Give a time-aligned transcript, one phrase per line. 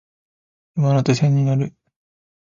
[0.77, 1.75] 山手線に乗る